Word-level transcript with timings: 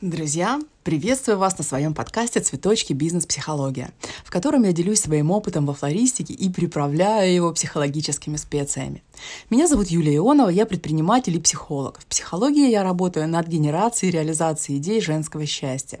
Друзья, 0.00 0.58
приветствую 0.82 1.36
вас 1.36 1.58
на 1.58 1.62
своем 1.62 1.92
подкасте 1.92 2.40
«Цветочки. 2.40 2.94
Бизнес-психология», 2.94 3.90
в 4.24 4.30
котором 4.30 4.62
я 4.62 4.72
делюсь 4.72 5.00
своим 5.00 5.30
опытом 5.30 5.66
во 5.66 5.74
флористике 5.74 6.32
и 6.32 6.48
приправляю 6.48 7.34
его 7.34 7.52
психологическими 7.52 8.36
специями. 8.36 9.02
Меня 9.50 9.66
зовут 9.66 9.88
Юлия 9.88 10.16
Ионова, 10.16 10.48
я 10.48 10.64
предприниматель 10.64 11.36
и 11.36 11.38
психолог. 11.38 12.00
В 12.00 12.06
психологии 12.06 12.70
я 12.70 12.82
работаю 12.82 13.28
над 13.28 13.46
генерацией 13.46 14.10
и 14.10 14.14
реализацией 14.14 14.78
идей 14.78 15.02
женского 15.02 15.44
счастья. 15.44 16.00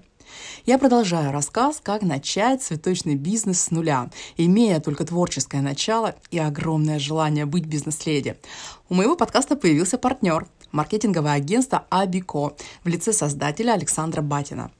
Я 0.64 0.78
продолжаю 0.78 1.30
рассказ, 1.30 1.78
как 1.82 2.00
начать 2.00 2.62
цветочный 2.62 3.16
бизнес 3.16 3.60
с 3.60 3.70
нуля, 3.70 4.08
имея 4.38 4.80
только 4.80 5.04
творческое 5.04 5.60
начало 5.60 6.14
и 6.30 6.38
огромное 6.38 6.98
желание 6.98 7.44
быть 7.44 7.66
бизнес-леди. 7.66 8.38
У 8.88 8.94
моего 8.94 9.14
подкаста 9.14 9.56
появился 9.56 9.98
партнер– 9.98 10.46
маркетинговое 10.72 11.32
агентство 11.32 11.86
Абико 11.90 12.54
в 12.84 12.88
лице 12.88 13.12
создателя 13.12 13.72
Александра 13.72 14.22
Батина. 14.22 14.70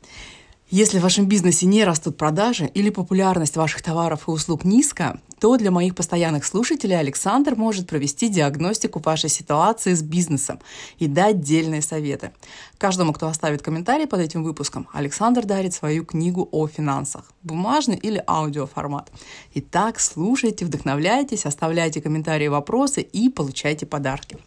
Если 0.71 1.01
в 1.01 1.03
вашем 1.03 1.27
бизнесе 1.27 1.67
не 1.67 1.85
растут 1.85 2.17
продажи 2.17 2.71
или 2.75 2.91
популярность 2.91 3.57
ваших 3.57 3.83
товаров 3.83 4.29
и 4.29 4.31
услуг 4.31 4.63
низкая, 4.65 5.21
то 5.41 5.57
для 5.57 5.73
моих 5.73 5.97
постоянных 5.97 6.45
слушателей 6.45 6.97
Александр 6.97 7.57
может 7.57 7.89
провести 7.89 8.29
диагностику 8.29 9.01
вашей 9.01 9.31
ситуации 9.31 9.95
с 9.95 10.03
бизнесом 10.03 10.61
и 11.01 11.09
дать 11.09 11.41
дельные 11.41 11.83
советы. 11.83 12.31
Каждому, 12.79 13.13
кто 13.13 13.27
оставит 13.27 13.63
комментарий 13.63 14.07
под 14.07 14.21
этим 14.21 14.45
выпуском, 14.45 14.87
Александр 14.93 15.45
дарит 15.45 15.75
свою 15.75 16.05
книгу 16.05 16.49
о 16.53 16.69
финансах, 16.69 17.33
бумажный 17.43 17.97
или 17.97 18.23
аудиоформат. 18.29 19.11
Итак, 19.55 19.99
слушайте, 19.99 20.65
вдохновляйтесь, 20.65 21.47
оставляйте 21.47 22.01
комментарии, 22.01 22.47
вопросы 22.47 23.01
и 23.01 23.29
получайте 23.29 23.87
подарки. 23.87 24.39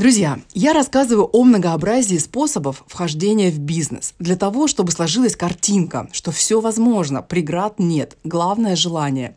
Друзья, 0.00 0.40
я 0.54 0.72
рассказываю 0.72 1.26
о 1.26 1.44
многообразии 1.44 2.16
способов 2.16 2.84
вхождения 2.86 3.50
в 3.50 3.58
бизнес 3.58 4.14
для 4.18 4.34
того, 4.34 4.66
чтобы 4.66 4.92
сложилась 4.92 5.36
картинка, 5.36 6.08
что 6.12 6.30
все 6.30 6.62
возможно, 6.62 7.20
преград 7.20 7.78
нет, 7.78 8.16
главное 8.24 8.76
желание. 8.76 9.36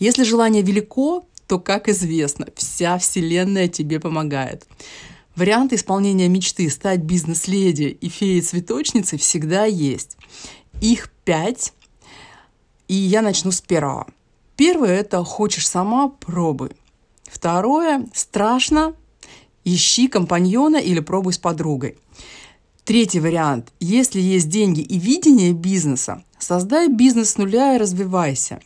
Если 0.00 0.24
желание 0.24 0.64
велико, 0.64 1.24
то, 1.46 1.60
как 1.60 1.88
известно, 1.88 2.48
вся 2.56 2.98
вселенная 2.98 3.68
тебе 3.68 4.00
помогает. 4.00 4.66
Варианты 5.36 5.76
исполнения 5.76 6.26
мечты 6.26 6.68
стать 6.70 7.02
бизнес-леди 7.02 7.96
и 8.00 8.08
феей-цветочницей 8.08 9.16
всегда 9.16 9.64
есть. 9.66 10.16
Их 10.80 11.12
пять, 11.24 11.72
и 12.88 12.94
я 12.94 13.22
начну 13.22 13.52
с 13.52 13.60
первого. 13.60 14.08
Первое– 14.56 14.98
это 15.02 15.22
«хочешь 15.22 15.68
сама– 15.68 16.08
пробуй». 16.20 16.72
Второе– 17.30 18.08
страшно 18.12 18.96
Ищи 19.64 20.08
компаньона 20.08 20.78
или 20.78 21.00
пробуй 21.00 21.32
с 21.32 21.38
подругой. 21.38 21.96
Третий 22.84 23.20
вариант. 23.20 23.72
Если 23.78 24.20
есть 24.20 24.48
деньги 24.48 24.80
и 24.80 24.98
видение 24.98 25.52
бизнеса, 25.52 26.24
создай 26.38 26.88
бизнес 26.88 27.30
с 27.30 27.36
нуля 27.36 27.74
и 27.74 27.78
развивайся. 27.78 28.60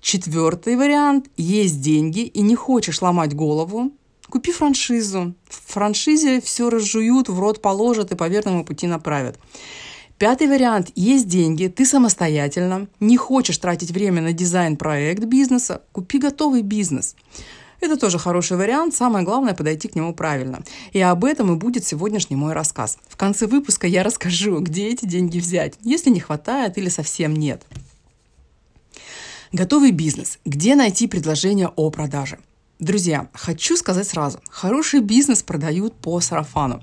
Четвертый 0.00 0.76
вариант. 0.76 1.30
Есть 1.36 1.80
деньги 1.80 2.20
и 2.20 2.42
не 2.42 2.56
хочешь 2.56 3.00
ломать 3.00 3.34
голову, 3.34 3.92
купи 4.28 4.52
франшизу. 4.52 5.34
В 5.48 5.72
франшизе 5.72 6.40
все 6.40 6.68
разжуют, 6.68 7.28
в 7.28 7.38
рот 7.38 7.62
положат 7.62 8.12
и 8.12 8.16
по 8.16 8.28
верному 8.28 8.64
пути 8.64 8.86
направят. 8.86 9.38
Пятый 10.18 10.46
вариант. 10.46 10.90
Есть 10.94 11.28
деньги, 11.28 11.66
ты 11.66 11.86
самостоятельно, 11.86 12.88
не 13.00 13.16
хочешь 13.16 13.58
тратить 13.58 13.90
время 13.90 14.22
на 14.22 14.32
дизайн-проект 14.32 15.24
бизнеса, 15.24 15.82
купи 15.92 16.18
готовый 16.18 16.62
бизнес. 16.62 17.16
Это 17.84 17.98
тоже 17.98 18.18
хороший 18.18 18.56
вариант, 18.56 18.94
самое 18.94 19.26
главное 19.26 19.52
подойти 19.52 19.88
к 19.88 19.94
нему 19.94 20.14
правильно. 20.14 20.62
И 20.92 21.00
об 21.02 21.22
этом 21.22 21.52
и 21.52 21.56
будет 21.56 21.84
сегодняшний 21.84 22.34
мой 22.34 22.54
рассказ. 22.54 22.96
В 23.06 23.18
конце 23.18 23.46
выпуска 23.46 23.86
я 23.86 24.02
расскажу, 24.02 24.58
где 24.60 24.88
эти 24.88 25.04
деньги 25.04 25.38
взять, 25.38 25.74
если 25.82 26.08
не 26.08 26.18
хватает 26.18 26.78
или 26.78 26.88
совсем 26.88 27.34
нет. 27.34 27.62
Готовый 29.52 29.90
бизнес. 29.90 30.38
Где 30.46 30.76
найти 30.76 31.06
предложение 31.06 31.68
о 31.76 31.90
продаже? 31.90 32.38
Друзья, 32.80 33.28
хочу 33.32 33.76
сказать 33.76 34.08
сразу, 34.08 34.40
хороший 34.50 34.98
бизнес 34.98 35.44
продают 35.44 35.94
по 35.94 36.20
сарафану. 36.20 36.82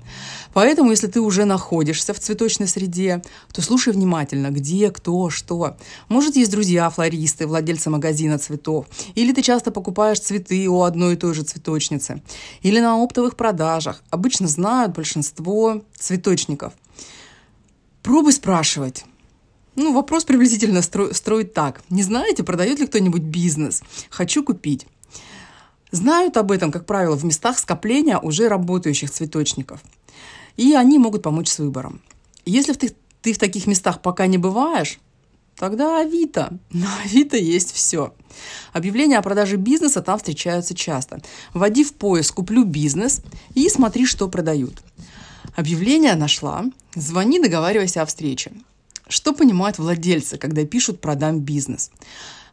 Поэтому, 0.54 0.90
если 0.90 1.06
ты 1.06 1.20
уже 1.20 1.44
находишься 1.44 2.14
в 2.14 2.18
цветочной 2.18 2.66
среде, 2.66 3.22
то 3.52 3.60
слушай 3.60 3.92
внимательно, 3.92 4.48
где, 4.48 4.90
кто, 4.90 5.28
что. 5.28 5.76
Может, 6.08 6.36
есть 6.36 6.50
друзья-флористы, 6.50 7.46
владельцы 7.46 7.90
магазина 7.90 8.38
цветов, 8.38 8.86
или 9.14 9.34
ты 9.34 9.42
часто 9.42 9.70
покупаешь 9.70 10.18
цветы 10.18 10.66
у 10.66 10.80
одной 10.82 11.12
и 11.12 11.16
той 11.16 11.34
же 11.34 11.42
цветочницы, 11.42 12.22
или 12.62 12.80
на 12.80 12.96
оптовых 12.96 13.36
продажах. 13.36 14.02
Обычно 14.08 14.48
знают 14.48 14.94
большинство 14.94 15.82
цветочников. 15.94 16.72
Пробуй 18.02 18.32
спрашивать. 18.32 19.04
Ну, 19.76 19.92
вопрос 19.92 20.24
приблизительно 20.24 20.78
стро- 20.78 21.12
строить 21.12 21.52
так. 21.52 21.82
Не 21.90 22.02
знаете, 22.02 22.44
продает 22.44 22.80
ли 22.80 22.86
кто-нибудь 22.86 23.22
бизнес? 23.22 23.82
Хочу 24.08 24.42
купить. 24.42 24.86
Знают 25.92 26.38
об 26.38 26.50
этом, 26.50 26.72
как 26.72 26.86
правило, 26.86 27.16
в 27.16 27.24
местах 27.24 27.58
скопления 27.58 28.18
уже 28.18 28.48
работающих 28.48 29.10
цветочников. 29.10 29.80
И 30.56 30.72
они 30.72 30.98
могут 30.98 31.22
помочь 31.22 31.48
с 31.48 31.58
выбором. 31.58 32.00
Если 32.46 32.72
ты, 32.72 32.94
ты 33.20 33.34
в 33.34 33.38
таких 33.38 33.66
местах 33.66 34.00
пока 34.00 34.26
не 34.26 34.38
бываешь, 34.38 34.98
тогда 35.54 36.00
Авито. 36.00 36.58
На 36.70 36.88
Авито 37.04 37.36
есть 37.36 37.72
все. 37.72 38.14
Объявления 38.72 39.18
о 39.18 39.22
продаже 39.22 39.56
бизнеса 39.56 40.00
там 40.00 40.16
встречаются 40.16 40.74
часто. 40.74 41.20
Вводи 41.52 41.84
в 41.84 41.92
поиск 41.92 42.36
«Куплю 42.36 42.64
бизнес» 42.64 43.20
и 43.54 43.68
смотри, 43.68 44.06
что 44.06 44.28
продают. 44.28 44.82
Объявление 45.54 46.14
нашла, 46.14 46.64
звони, 46.94 47.38
договаривайся 47.38 48.00
о 48.00 48.06
встрече. 48.06 48.52
Что 49.08 49.34
понимают 49.34 49.78
владельцы, 49.78 50.38
когда 50.38 50.64
пишут 50.64 51.02
«продам 51.02 51.40
бизнес»? 51.40 51.90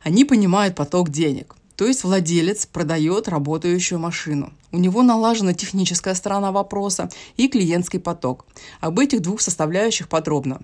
Они 0.04 0.26
понимают 0.26 0.76
поток 0.76 1.10
денег. 1.10 1.56
То 1.80 1.88
есть 1.88 2.04
владелец 2.04 2.66
продает 2.66 3.30
работающую 3.30 4.00
машину. 4.00 4.52
У 4.74 4.78
него 4.78 5.02
налажена 5.02 5.54
техническая 5.54 6.14
сторона 6.14 6.52
вопроса 6.52 7.10
и 7.38 7.48
клиентский 7.48 8.02
поток. 8.02 8.46
Об 8.82 9.00
этих 9.00 9.22
двух 9.22 9.40
составляющих 9.40 10.10
подробно. 10.10 10.60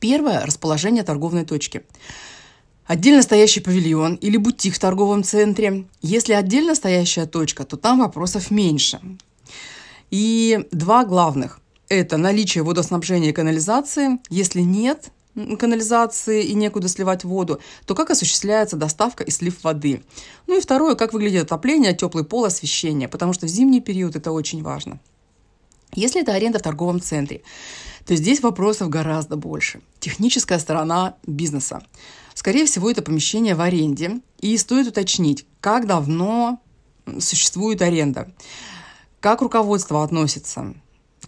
Первое– 0.00 0.44
расположение 0.44 1.04
торговной 1.04 1.44
точки. 1.44 1.84
Отдельно 2.84 3.22
стоящий 3.22 3.60
павильон 3.60 4.16
или 4.16 4.36
бутик 4.38 4.74
в 4.74 4.80
торговом 4.80 5.22
центре. 5.22 5.84
Если 6.02 6.32
отдельно 6.32 6.74
стоящая 6.74 7.26
точка, 7.26 7.64
то 7.64 7.76
там 7.76 8.00
вопросов 8.00 8.50
меньше. 8.50 8.98
И 10.10 10.66
два 10.72 11.04
главных– 11.04 11.60
это 11.88 12.16
наличие 12.16 12.64
водоснабжения 12.64 13.30
и 13.30 13.32
канализации. 13.32 14.18
Если 14.30 14.62
нет, 14.62 15.12
канализации 15.58 16.44
и 16.44 16.54
некуда 16.54 16.88
сливать 16.88 17.24
воду, 17.24 17.60
то 17.86 17.94
как 17.94 18.10
осуществляется 18.10 18.76
доставка 18.76 19.24
и 19.24 19.30
слив 19.30 19.62
воды. 19.62 20.02
Ну 20.46 20.56
и 20.56 20.60
второе, 20.60 20.94
как 20.94 21.12
выглядит 21.12 21.44
отопление, 21.44 21.94
теплый 21.94 22.24
пол, 22.24 22.44
освещение, 22.44 23.08
потому 23.08 23.32
что 23.32 23.46
в 23.46 23.48
зимний 23.48 23.80
период 23.80 24.16
это 24.16 24.32
очень 24.32 24.62
важно. 24.62 25.00
Если 25.94 26.20
это 26.20 26.34
аренда 26.34 26.58
в 26.58 26.62
торговом 26.62 27.00
центре, 27.00 27.42
то 28.06 28.14
здесь 28.14 28.40
вопросов 28.40 28.88
гораздо 28.88 29.36
больше. 29.36 29.80
Техническая 30.00 30.58
сторона 30.58 31.16
бизнеса. 31.26 31.82
Скорее 32.34 32.66
всего, 32.66 32.90
это 32.90 33.02
помещение 33.02 33.54
в 33.54 33.60
аренде. 33.60 34.20
И 34.40 34.56
стоит 34.56 34.86
уточнить, 34.86 35.46
как 35.60 35.86
давно 35.86 36.60
существует 37.18 37.82
аренда, 37.82 38.32
как 39.20 39.42
руководство 39.42 40.04
относится 40.04 40.74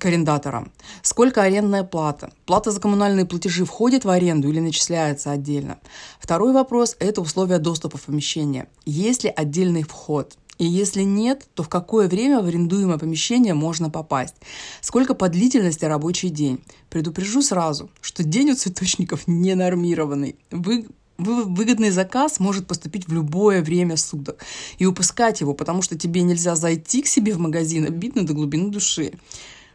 к 0.00 0.06
арендаторам. 0.06 0.72
Сколько 1.02 1.42
арендная 1.42 1.84
плата? 1.84 2.32
Плата 2.46 2.72
за 2.72 2.80
коммунальные 2.80 3.26
платежи 3.26 3.64
входит 3.64 4.04
в 4.04 4.10
аренду 4.10 4.48
или 4.48 4.58
начисляется 4.58 5.30
отдельно? 5.30 5.78
Второй 6.18 6.52
вопрос– 6.52 6.96
это 6.98 7.20
условия 7.20 7.58
доступа 7.58 7.98
в 7.98 8.02
помещение. 8.02 8.66
Есть 8.86 9.24
ли 9.24 9.32
отдельный 9.34 9.82
вход? 9.82 10.36
И 10.58 10.66
если 10.66 11.02
нет, 11.02 11.46
то 11.54 11.62
в 11.62 11.68
какое 11.68 12.08
время 12.08 12.40
в 12.40 12.46
арендуемое 12.46 12.98
помещение 12.98 13.54
можно 13.54 13.88
попасть? 13.88 14.34
Сколько 14.80 15.14
по 15.14 15.28
длительности 15.28 15.84
рабочий 15.84 16.28
день? 16.28 16.60
Предупрежу 16.90 17.40
сразу, 17.40 17.90
что 18.00 18.24
день 18.24 18.50
у 18.50 18.56
цветочников 18.56 19.26
не 19.26 19.54
нормированный. 19.54 20.36
Вы 20.50 20.86
выгодный 21.16 21.90
заказ 21.90 22.40
может 22.40 22.66
поступить 22.66 23.08
в 23.08 23.12
любое 23.12 23.62
время 23.62 23.96
суток. 23.96 24.44
И 24.78 24.86
упускать 24.86 25.40
его, 25.40 25.54
потому 25.54 25.82
что 25.82 25.98
тебе 25.98 26.22
нельзя 26.22 26.56
зайти 26.56 27.02
к 27.02 27.06
себе 27.06 27.34
в 27.34 27.38
магазин, 27.38 27.86
обидно 27.86 28.26
до 28.26 28.32
глубины 28.32 28.70
души. 28.70 29.12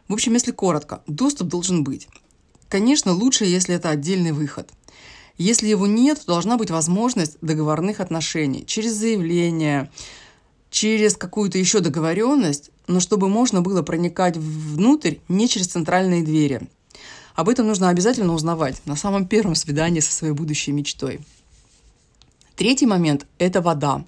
В 0.08 0.12
общем, 0.12 0.34
если 0.34 0.52
коротко, 0.52 1.02
доступ 1.06 1.48
должен 1.48 1.84
быть. 1.84 2.08
Конечно, 2.68 3.12
лучше, 3.12 3.44
если 3.44 3.74
это 3.74 3.90
отдельный 3.90 4.32
выход. 4.32 4.70
Если 5.38 5.68
его 5.68 5.86
нет, 5.86 6.20
то 6.20 6.32
должна 6.32 6.56
быть 6.56 6.70
возможность 6.70 7.36
договорных 7.42 8.00
отношений 8.00 8.64
через 8.66 8.94
заявление, 8.94 9.90
через 10.70 11.16
какую-то 11.16 11.58
еще 11.58 11.80
договоренность, 11.80 12.70
но 12.86 13.00
чтобы 13.00 13.28
можно 13.28 13.60
было 13.60 13.82
проникать 13.82 14.36
внутрь 14.36 15.16
не 15.28 15.48
через 15.48 15.66
центральные 15.66 16.22
двери. 16.22 16.68
Об 17.34 17.50
этом 17.50 17.66
нужно 17.66 17.90
обязательно 17.90 18.32
узнавать 18.32 18.80
на 18.86 18.96
самом 18.96 19.26
первом 19.26 19.54
свидании 19.54 20.00
со 20.00 20.12
своей 20.12 20.32
будущей 20.32 20.72
мечтой. 20.72 21.20
Третий 22.56 22.86
момент– 22.86 23.26
это 23.38 23.60
вода. 23.60 24.04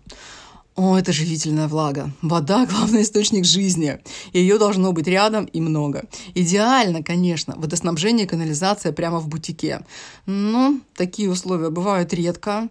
О, 0.79 0.97
это 0.97 1.11
живительная 1.11 1.67
влага. 1.67 2.13
Вода– 2.23 2.65
главный 2.71 3.03
источник 3.03 3.45
жизни. 3.45 3.99
Ее 4.33 4.59
должно 4.59 4.93
быть 4.93 5.09
рядом 5.09 5.47
и 5.47 5.61
много. 5.61 6.05
Идеально, 6.37 7.03
конечно, 7.03 7.55
водоснабжение 7.57 8.27
и 8.27 8.29
канализация 8.29 8.93
прямо 8.93 9.19
в 9.19 9.27
бутике. 9.27 9.85
Но 10.27 10.79
такие 10.95 11.29
условия 11.33 11.71
бывают 11.71 12.15
редко. 12.15 12.69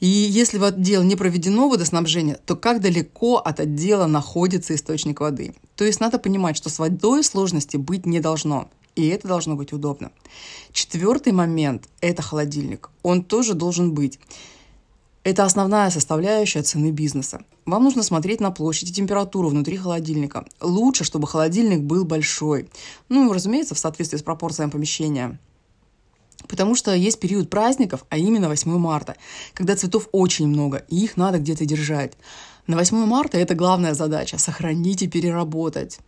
И 0.00 0.06
если 0.06 0.56
в 0.56 0.64
отдел 0.64 1.02
не 1.02 1.14
проведено 1.14 1.68
водоснабжение, 1.68 2.38
то 2.46 2.56
как 2.56 2.80
далеко 2.80 3.36
от 3.36 3.60
отдела 3.60 4.06
находится 4.06 4.74
источник 4.74 5.20
воды? 5.20 5.54
То 5.74 5.84
есть 5.84 6.00
надо 6.00 6.18
понимать, 6.18 6.56
что 6.56 6.70
с 6.70 6.78
водой 6.78 7.22
сложности 7.22 7.76
быть 7.76 8.06
не 8.06 8.20
должно. 8.20 8.70
И 8.94 9.08
это 9.08 9.28
должно 9.28 9.56
быть 9.56 9.74
удобно. 9.74 10.10
Четвертый 10.72 11.34
момент– 11.34 11.90
это 12.00 12.22
холодильник. 12.22 12.88
Он 13.02 13.22
тоже 13.22 13.52
должен 13.52 13.92
быть. 13.92 14.18
Это 15.26 15.44
основная 15.44 15.90
составляющая 15.90 16.62
цены 16.62 16.92
бизнеса. 16.92 17.40
Вам 17.64 17.82
нужно 17.82 18.04
смотреть 18.04 18.38
на 18.38 18.52
площадь 18.52 18.90
и 18.90 18.92
температуру 18.92 19.48
внутри 19.48 19.76
холодильника. 19.76 20.46
Лучше, 20.60 21.02
чтобы 21.02 21.26
холодильник 21.26 21.80
был 21.80 22.04
большой. 22.04 22.68
Ну, 23.08 23.32
разумеется, 23.32 23.74
в 23.74 23.78
соответствии 23.80 24.18
с 24.18 24.22
пропорциями 24.22 24.70
помещения. 24.70 25.40
Потому 26.46 26.76
что 26.76 26.94
есть 26.94 27.18
период 27.18 27.50
праздников, 27.50 28.04
а 28.08 28.18
именно 28.18 28.46
8 28.48 28.78
марта, 28.78 29.16
когда 29.52 29.74
цветов 29.74 30.08
очень 30.12 30.46
много, 30.46 30.84
и 30.88 31.02
их 31.02 31.16
надо 31.16 31.40
где-то 31.40 31.64
держать. 31.64 32.12
На 32.68 32.76
8 32.76 32.96
марта 33.04 33.36
это 33.36 33.56
главная 33.56 33.94
задача– 33.94 34.38
сохранить 34.38 35.02
и 35.02 35.08
переработать. 35.08 35.98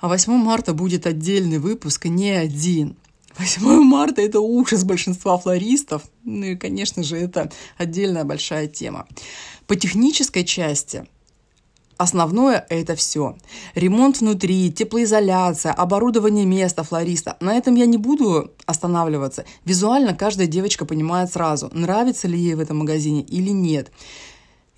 А 0.00 0.08
8 0.08 0.34
марта 0.34 0.74
будет 0.74 1.06
отдельный 1.06 1.56
выпуск, 1.56 2.04
не 2.04 2.32
один– 2.32 2.94
8 3.38 3.62
марта– 3.82 4.22
это 4.22 4.40
ужас 4.40 4.84
большинства 4.84 5.38
флористов. 5.38 6.02
Ну 6.24 6.46
и, 6.46 6.56
конечно 6.56 7.02
же, 7.02 7.16
это 7.16 7.50
отдельная 7.78 8.24
большая 8.24 8.66
тема. 8.66 9.06
По 9.66 9.76
технической 9.76 10.44
части 10.44 11.06
Основное– 12.00 12.64
это 12.70 12.96
все. 12.96 13.36
Ремонт 13.74 14.20
внутри, 14.20 14.72
теплоизоляция, 14.72 15.70
оборудование 15.72 16.46
места 16.46 16.82
флориста. 16.82 17.36
На 17.40 17.58
этом 17.58 17.74
я 17.74 17.84
не 17.84 17.98
буду 17.98 18.52
останавливаться. 18.64 19.44
Визуально 19.66 20.14
каждая 20.14 20.46
девочка 20.46 20.86
понимает 20.86 21.30
сразу, 21.30 21.68
нравится 21.74 22.26
ли 22.26 22.38
ей 22.38 22.54
в 22.54 22.60
этом 22.60 22.78
магазине 22.78 23.20
или 23.20 23.50
нет. 23.50 23.92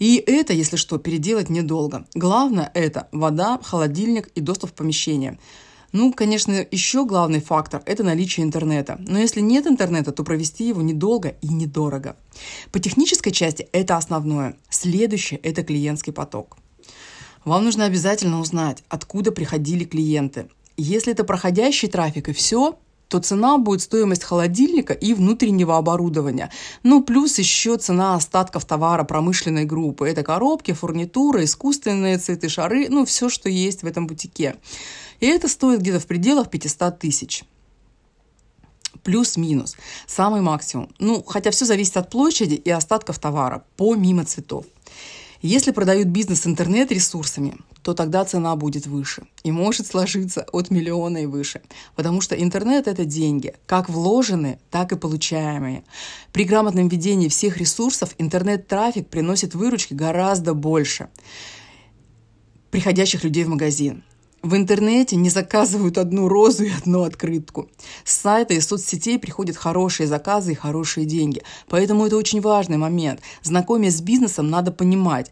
И 0.00 0.16
это, 0.16 0.52
если 0.52 0.74
что, 0.74 0.98
переделать 0.98 1.48
недолго. 1.48 2.06
Главное– 2.16 2.72
это 2.74 3.06
вода, 3.12 3.60
холодильник 3.62 4.26
и 4.34 4.40
доступ 4.40 4.70
в 4.70 4.74
помещение– 4.74 5.38
ну, 5.92 6.12
конечно, 6.12 6.66
еще 6.70 7.04
главный 7.04 7.40
фактор– 7.40 7.82
это 7.86 8.02
наличие 8.02 8.44
интернета. 8.44 8.96
Но 9.06 9.18
если 9.18 9.40
нет 9.40 9.66
интернета, 9.66 10.10
то 10.12 10.24
провести 10.24 10.66
его 10.66 10.80
недолго 10.80 11.36
и 11.42 11.48
недорого. 11.48 12.16
По 12.72 12.80
технической 12.80 13.32
части 13.32 13.68
это 13.72 13.96
основное. 13.96 14.56
Следующее– 14.70 15.38
это 15.42 15.62
клиентский 15.62 16.12
поток. 16.12 16.56
Вам 17.44 17.64
нужно 17.64 17.84
обязательно 17.84 18.40
узнать, 18.40 18.82
откуда 18.88 19.32
приходили 19.32 19.84
клиенты. 19.84 20.48
Если 20.76 21.12
это 21.12 21.24
проходящий 21.24 21.88
трафик 21.88 22.28
и 22.28 22.32
все, 22.32 22.78
то 23.08 23.18
цена 23.18 23.58
будет 23.58 23.82
стоимость 23.82 24.24
холодильника 24.24 24.94
и 24.94 25.12
внутреннего 25.12 25.76
оборудования. 25.76 26.50
Ну, 26.82 27.02
плюс 27.02 27.38
еще 27.38 27.76
цена 27.76 28.14
остатков 28.14 28.64
товара 28.64 29.04
промышленной 29.04 29.66
группы. 29.66 30.08
Это 30.08 30.22
коробки, 30.22 30.72
фурнитура, 30.72 31.44
искусственные 31.44 32.16
цветы, 32.16 32.48
шары, 32.48 32.88
ну, 32.88 33.04
все, 33.04 33.28
что 33.28 33.50
есть 33.50 33.82
в 33.82 33.86
этом 33.86 34.06
бутике. 34.06 34.56
И 35.22 35.26
это 35.26 35.46
стоит 35.46 35.80
где-то 35.80 36.00
в 36.00 36.06
пределах 36.08 36.50
500 36.50 36.98
тысяч. 36.98 37.44
Плюс-минус. 39.04 39.76
Самый 40.08 40.40
максимум. 40.40 40.88
Ну, 40.98 41.22
хотя 41.22 41.52
все 41.52 41.64
зависит 41.64 41.96
от 41.96 42.10
площади 42.10 42.54
и 42.54 42.70
остатков 42.70 43.20
товара, 43.20 43.64
помимо 43.76 44.24
цветов. 44.24 44.66
Если 45.40 45.70
продают 45.70 46.08
бизнес 46.08 46.44
интернет-ресурсами, 46.44 47.54
то 47.82 47.94
тогда 47.94 48.24
цена 48.24 48.56
будет 48.56 48.88
выше. 48.88 49.22
И 49.44 49.52
может 49.52 49.86
сложиться 49.86 50.44
от 50.50 50.70
миллиона 50.70 51.18
и 51.18 51.26
выше. 51.26 51.62
Потому 51.94 52.20
что 52.20 52.34
интернет– 52.34 52.86
это 52.88 53.04
деньги, 53.04 53.54
как 53.66 53.88
вложенные, 53.88 54.58
так 54.72 54.90
и 54.90 54.96
получаемые. 54.96 55.84
При 56.32 56.42
грамотном 56.42 56.88
ведении 56.88 57.28
всех 57.28 57.58
ресурсов 57.58 58.16
интернет-трафик 58.18 59.06
приносит 59.06 59.54
выручки 59.54 59.94
гораздо 59.94 60.52
больше 60.52 61.10
приходящих 62.72 63.22
людей 63.22 63.44
в 63.44 63.48
магазин. 63.48 64.02
В 64.42 64.56
интернете 64.56 65.14
не 65.14 65.30
заказывают 65.30 65.98
одну 65.98 66.26
розу 66.26 66.64
и 66.64 66.70
одну 66.70 67.04
открытку. 67.04 67.70
С 68.04 68.16
сайта 68.16 68.54
и 68.54 68.60
соцсетей 68.60 69.18
приходят 69.18 69.56
хорошие 69.56 70.08
заказы 70.08 70.52
и 70.52 70.56
хорошие 70.56 71.06
деньги. 71.06 71.42
Поэтому 71.68 72.04
это 72.06 72.16
очень 72.16 72.40
важный 72.40 72.76
момент. 72.76 73.20
Знакомясь 73.42 73.98
с 73.98 74.00
бизнесом, 74.00 74.50
надо 74.50 74.72
понимать 74.72 75.30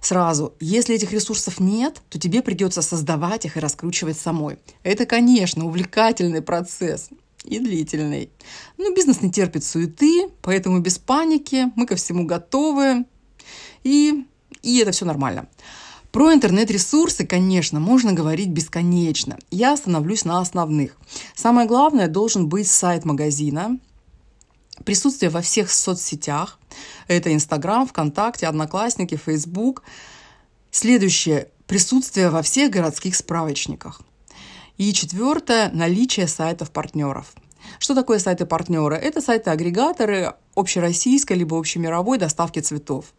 сразу, 0.00 0.54
если 0.60 0.94
этих 0.94 1.12
ресурсов 1.12 1.58
нет, 1.58 2.02
то 2.08 2.20
тебе 2.20 2.40
придется 2.40 2.82
создавать 2.82 3.46
их 3.46 3.56
и 3.56 3.60
раскручивать 3.60 4.16
самой. 4.16 4.58
Это, 4.84 5.06
конечно, 5.06 5.66
увлекательный 5.66 6.42
процесс 6.42 7.10
и 7.44 7.58
длительный. 7.58 8.30
Но 8.78 8.94
бизнес 8.94 9.22
не 9.22 9.32
терпит 9.32 9.64
суеты, 9.64 10.28
поэтому 10.40 10.78
без 10.78 10.98
паники, 10.98 11.72
мы 11.74 11.86
ко 11.86 11.96
всему 11.96 12.26
готовы, 12.26 13.06
и, 13.82 14.24
и 14.62 14.78
это 14.78 14.92
все 14.92 15.04
нормально. 15.04 15.48
Про 16.12 16.34
интернет-ресурсы, 16.34 17.26
конечно, 17.26 17.80
можно 17.80 18.12
говорить 18.12 18.50
бесконечно. 18.50 19.38
Я 19.50 19.72
остановлюсь 19.72 20.26
на 20.26 20.40
основных. 20.40 20.98
Самое 21.34 21.66
главное, 21.66 22.06
должен 22.06 22.50
быть 22.50 22.68
сайт 22.68 23.06
магазина, 23.06 23.78
присутствие 24.84 25.30
во 25.30 25.40
всех 25.40 25.72
соцсетях. 25.72 26.58
Это 27.08 27.32
Инстаграм, 27.32 27.86
ВКонтакте, 27.86 28.46
Одноклассники, 28.46 29.16
Фейсбук. 29.16 29.82
Следующее– 30.70 31.48
присутствие 31.66 32.28
во 32.28 32.42
всех 32.42 32.70
городских 32.70 33.16
справочниках. 33.16 34.02
И 34.76 34.92
четвертое– 34.92 35.70
наличие 35.72 36.28
сайтов-партнеров. 36.28 37.32
Что 37.78 37.94
такое 37.94 38.18
сайты-партнеры? 38.18 38.96
Это 38.96 39.22
сайты-агрегаторы 39.22 40.34
общероссийской 40.54 41.38
либо 41.38 41.58
общемировой 41.58 42.18
доставки 42.18 42.58
цветов. 42.58 43.14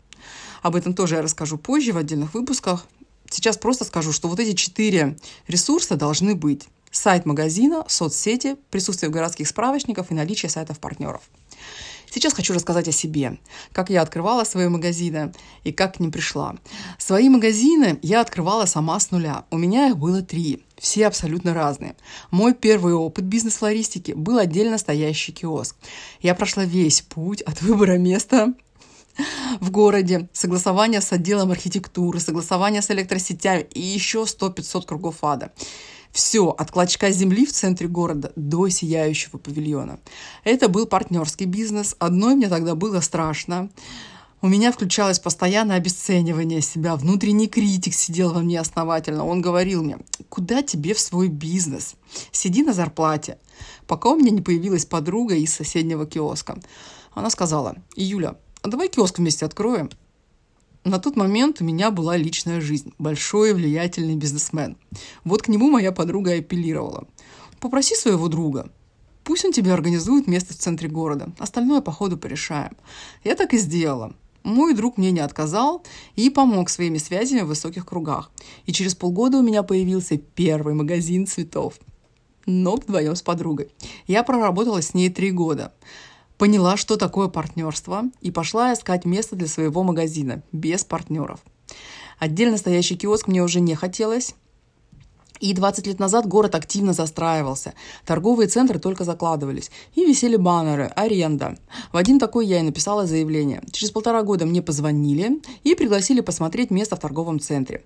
Об 0.64 0.78
этом 0.78 0.94
тоже 0.96 1.16
я 1.16 1.22
расскажу 1.22 1.58
позже 1.58 1.92
в 1.92 1.98
отдельных 1.98 2.34
выпусках. 2.34 2.88
Сейчас 3.30 3.58
просто 3.58 3.84
скажу, 3.84 4.14
что 4.14 4.30
вот 4.30 4.40
эти 4.40 4.56
четыре 4.56 5.18
ресурса 5.48 5.98
должны 5.98 6.36
быть. 6.36 6.64
Сайт 6.90 7.26
магазина, 7.26 7.84
соцсети, 7.88 8.56
присутствие 8.70 9.10
в 9.10 9.14
городских 9.14 9.48
справочниках 9.48 10.10
и 10.10 10.14
наличие 10.14 10.50
сайтов 10.50 10.80
партнеров. 10.80 11.22
Сейчас 12.10 12.34
хочу 12.34 12.54
рассказать 12.54 12.88
о 12.88 12.92
себе, 12.92 13.40
как 13.72 13.90
я 13.90 14.04
открывала 14.04 14.44
свои 14.44 14.68
магазины 14.68 15.34
и 15.64 15.72
как 15.72 15.96
к 15.96 16.00
ним 16.00 16.12
пришла. 16.12 16.56
Свои 17.00 17.28
магазины 17.28 17.98
я 18.04 18.22
открывала 18.22 18.66
сама 18.66 19.00
с 19.00 19.10
нуля. 19.10 19.46
У 19.50 19.58
меня 19.58 19.90
их 19.90 19.98
было 19.98 20.22
три, 20.22 20.64
все 20.78 21.08
абсолютно 21.08 21.56
разные. 21.56 21.96
Мой 22.30 22.54
первый 22.54 22.94
опыт 22.94 23.26
бизнес-флористики 23.26 24.12
был 24.12 24.38
отдельно 24.38 24.78
стоящий 24.78 25.32
киоск. 25.32 25.76
Я 26.22 26.36
прошла 26.36 26.64
весь 26.64 27.02
путь 27.02 27.42
от 27.42 27.64
выбора 27.64 27.98
места 27.98 28.54
в 29.60 29.72
городе, 29.72 30.30
согласование 30.34 31.02
с 31.02 31.12
отделом 31.12 31.52
архитектуры, 31.52 32.20
согласование 32.20 32.82
с 32.82 32.92
электросетями 32.92 33.68
и 33.74 33.82
еще 33.82 34.24
100-500 34.24 34.86
кругов 34.86 35.16
ада. 35.22 35.52
Все, 36.12 36.50
от 36.50 36.70
клочка 36.70 37.10
земли 37.10 37.46
в 37.46 37.52
центре 37.52 37.88
города 37.88 38.32
до 38.36 38.70
сияющего 38.70 39.40
павильона. 39.40 40.00
Это 40.44 40.70
был 40.70 40.86
партнерский 40.86 41.46
бизнес. 41.46 41.96
Одной 41.98 42.36
мне 42.36 42.50
тогда 42.50 42.76
было 42.76 43.00
страшно. 43.00 43.70
У 44.44 44.48
меня 44.48 44.72
включалось 44.72 45.20
постоянное 45.20 45.78
обесценивание 45.78 46.62
себя. 46.62 46.98
Внутренний 46.98 47.48
критик 47.48 47.96
сидел 47.96 48.34
во 48.34 48.42
мне 48.42 48.60
основательно. 48.60 49.26
Он 49.26 49.42
говорил 49.42 49.84
мне, 49.84 49.98
куда 50.30 50.62
тебе 50.62 50.94
в 50.94 51.00
свой 51.00 51.30
бизнес? 51.30 51.96
Сиди 52.32 52.62
на 52.62 52.74
зарплате. 52.74 53.40
Пока 53.88 54.10
у 54.10 54.16
меня 54.16 54.32
не 54.32 54.42
появилась 54.42 54.86
подруга 54.86 55.34
из 55.34 55.54
соседнего 55.54 56.06
киоска. 56.06 56.60
Она 57.14 57.30
сказала, 57.30 57.76
Юля, 57.96 58.36
а 58.64 58.70
давай 58.70 58.88
киоск 58.88 59.20
вместе 59.20 59.46
откроем. 59.46 59.90
На 60.86 61.00
тот 61.00 61.16
момент 61.16 61.62
у 61.62 61.66
меня 61.66 61.92
была 61.92 62.18
личная 62.18 62.60
жизнь, 62.62 62.94
большой 62.98 63.54
влиятельный 63.54 64.16
бизнесмен. 64.16 64.78
Вот 65.24 65.44
к 65.44 65.48
нему 65.50 65.70
моя 65.70 65.92
подруга 65.92 66.34
апеллировала. 66.34 67.08
Попроси 67.60 67.96
своего 67.96 68.28
друга, 68.28 68.70
пусть 69.24 69.46
он 69.46 69.52
тебе 69.52 69.72
организует 69.72 70.28
место 70.28 70.54
в 70.54 70.58
центре 70.58 70.90
города, 70.90 71.32
остальное 71.40 71.82
по 71.82 71.92
ходу 71.92 72.18
порешаем. 72.18 72.76
Я 73.24 73.36
так 73.36 73.54
и 73.54 73.58
сделала. 73.58 74.14
Мой 74.44 74.74
друг 74.74 74.98
мне 74.98 75.12
не 75.12 75.22
отказал 75.22 75.84
и 76.18 76.30
помог 76.30 76.70
своими 76.70 76.98
связями 76.98 77.42
в 77.42 77.48
высоких 77.48 77.86
кругах. 77.86 78.30
И 78.66 78.74
через 78.74 78.94
полгода 78.94 79.38
у 79.38 79.42
меня 79.42 79.64
появился 79.64 80.18
первый 80.18 80.74
магазин 80.74 81.28
цветов. 81.28 81.76
Но 82.46 82.76
вдвоем 82.76 83.16
с 83.16 83.22
подругой. 83.22 83.70
Я 84.06 84.24
проработала 84.24 84.82
с 84.82 84.94
ней 84.94 85.10
три 85.10 85.32
года 85.32 85.72
поняла, 86.44 86.76
что 86.76 86.98
такое 86.98 87.30
партнерство, 87.30 88.04
и 88.20 88.30
пошла 88.30 88.74
искать 88.74 89.06
место 89.06 89.38
для 89.38 89.48
своего 89.48 89.82
магазина 89.82 90.44
без 90.52 90.84
партнеров. 90.84 91.40
Отдельно 92.20 92.58
стоящий 92.58 92.98
киоск 92.98 93.30
мне 93.30 93.42
уже 93.42 93.62
не 93.62 93.76
хотелось. 93.76 94.36
И 95.40 95.54
20 95.54 95.88
лет 95.88 96.00
назад 96.00 96.28
город 96.28 96.56
активно 96.56 96.92
застраивался. 96.92 97.76
Торговые 98.06 98.50
центры 98.50 98.78
только 98.78 99.06
закладывались. 99.06 99.72
И 99.96 100.04
висели 100.04 100.36
баннеры 100.36 100.92
«Аренда». 100.98 101.58
В 101.94 101.96
один 101.96 102.20
такой 102.20 102.46
я 102.46 102.60
и 102.60 102.64
написала 102.64 103.08
заявление. 103.08 103.64
Через 103.72 103.92
полтора 103.92 104.22
года 104.24 104.46
мне 104.46 104.62
позвонили 104.62 105.42
и 105.64 105.76
пригласили 105.76 106.20
посмотреть 106.20 106.72
место 106.72 106.98
в 106.98 107.00
торговом 107.00 107.40
центре. 107.40 107.86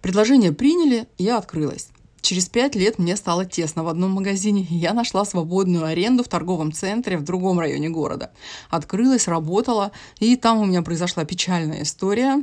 Предложение 0.00 0.52
приняли, 0.52 1.08
я 1.18 1.36
открылась. 1.36 1.90
Через 2.20 2.48
пять 2.48 2.74
лет 2.74 2.98
мне 2.98 3.16
стало 3.16 3.44
тесно 3.44 3.84
в 3.84 3.88
одном 3.88 4.12
магазине, 4.12 4.66
и 4.68 4.74
я 4.74 4.92
нашла 4.92 5.24
свободную 5.24 5.84
аренду 5.84 6.24
в 6.24 6.28
торговом 6.28 6.72
центре 6.72 7.16
в 7.16 7.22
другом 7.22 7.60
районе 7.60 7.88
города. 7.88 8.32
Открылась, 8.70 9.28
работала, 9.28 9.92
и 10.18 10.36
там 10.36 10.58
у 10.58 10.64
меня 10.64 10.82
произошла 10.82 11.24
печальная 11.24 11.82
история. 11.82 12.42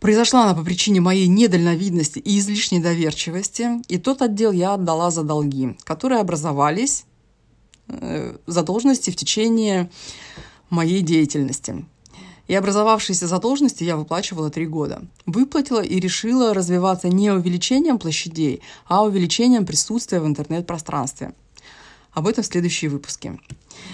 Произошла 0.00 0.44
она 0.44 0.54
по 0.54 0.62
причине 0.62 1.00
моей 1.00 1.26
недальновидности 1.28 2.18
и 2.18 2.38
излишней 2.38 2.80
доверчивости, 2.80 3.82
и 3.88 3.98
тот 3.98 4.22
отдел 4.22 4.52
я 4.52 4.74
отдала 4.74 5.10
за 5.10 5.22
долги, 5.22 5.76
которые 5.84 6.20
образовались 6.20 7.04
э, 7.88 8.36
задолженности 8.46 9.10
в 9.10 9.16
течение 9.16 9.90
моей 10.70 11.00
деятельности. 11.00 11.86
И 12.46 12.54
образовавшиеся 12.54 13.26
задолженности 13.26 13.84
я 13.84 13.96
выплачивала 13.96 14.50
три 14.50 14.66
года. 14.66 15.02
Выплатила 15.26 15.82
и 15.82 15.98
решила 15.98 16.52
развиваться 16.52 17.08
не 17.08 17.30
увеличением 17.30 17.98
площадей, 17.98 18.60
а 18.86 19.02
увеличением 19.02 19.64
присутствия 19.64 20.20
в 20.20 20.26
интернет-пространстве. 20.26 21.32
Об 22.12 22.26
этом 22.26 22.44
в 22.44 22.46
следующие 22.46 22.90
выпуске. 22.90 23.38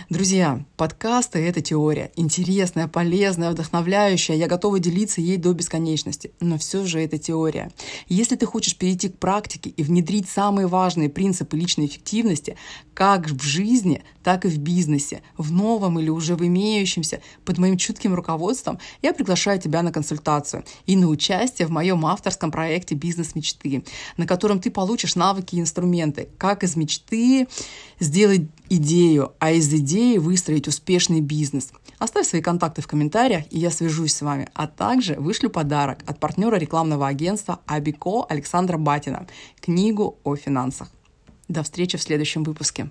Друзья, 0.09 0.65
подкасты— 0.77 1.39
это 1.41 1.61
теория. 1.61 2.11
Интересная, 2.17 2.89
полезная, 2.89 3.51
вдохновляющая. 3.51 4.37
Я 4.37 4.49
готова 4.49 4.79
делиться 4.79 5.21
ей 5.21 5.37
до 5.37 5.53
бесконечности. 5.53 6.33
Но 6.41 6.59
все 6.59 6.85
же 6.85 7.01
это 7.01 7.19
теория. 7.19 7.71
Если 8.09 8.37
ты 8.37 8.47
хочешь 8.47 8.77
перейти 8.77 9.09
к 9.09 9.19
практике 9.19 9.71
и 9.71 9.83
внедрить 9.83 10.29
самые 10.29 10.67
важные 10.67 11.09
принципы 11.09 11.57
личной 11.57 11.87
эффективности, 11.87 12.57
как 12.95 13.29
в 13.31 13.43
жизни, 13.43 14.03
так 14.23 14.45
и 14.45 14.49
в 14.49 14.59
бизнесе, 14.59 15.23
в 15.39 15.53
новом 15.53 15.99
или 15.99 16.11
уже 16.11 16.35
в 16.35 16.45
имеющемся, 16.45 17.21
под 17.45 17.59
моим 17.59 17.77
чутким 17.77 18.15
руководством, 18.15 18.79
я 19.03 19.15
приглашаю 19.15 19.61
тебя 19.61 19.83
на 19.83 19.93
консультацию 19.93 20.65
и 20.87 20.97
на 20.97 21.09
участие 21.09 21.67
в 21.67 21.71
моем 21.71 22.05
авторском 22.05 22.51
проекте 22.51 22.95
«Бизнес 22.95 23.35
мечты», 23.35 23.85
на 24.17 24.27
котором 24.27 24.61
ты 24.61 24.71
получишь 24.71 25.15
навыки 25.15 25.55
и 25.55 25.61
инструменты, 25.61 26.29
как 26.37 26.65
из 26.65 26.77
мечты 26.77 27.49
сделать 27.99 28.43
идею, 28.69 29.33
а 29.39 29.53
из 29.71 29.81
идеи 29.81 30.19
выстроить 30.19 30.69
успешный 30.69 31.21
бизнес. 31.21 31.73
Оставь 31.99 32.27
свои 32.27 32.43
контакты 32.43 32.83
в 32.83 32.87
комментариях, 32.87 33.45
и 33.51 33.59
я 33.59 33.71
свяжусь 33.71 34.15
с 34.15 34.23
вами. 34.23 34.49
А 34.55 34.67
также 34.67 35.15
вышлю 35.15 35.51
подарок 35.51 35.99
от 36.07 36.19
партнера 36.19 36.57
рекламного 36.57 37.07
агентства 37.07 37.61
Абико 37.67 38.25
Александра 38.29 38.79
Батина– 38.79 39.27
книгу 39.61 40.19
о 40.25 40.35
финансах. 40.37 40.89
До 41.49 41.63
встречи 41.63 41.99
в 41.99 42.03
следующем 42.03 42.43
выпуске. 42.43 42.91